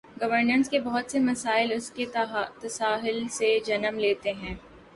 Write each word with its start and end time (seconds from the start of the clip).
Governance 0.21 0.69
کے 0.69 0.79
بہت 0.79 1.11
سے 1.11 1.19
مسائل 1.19 1.71
اس 1.71 1.91
تساہل 2.61 3.27
سے 3.31 3.57
جنم 3.65 3.99
لیتے 3.99 4.33
ہیں۔ 4.33 4.55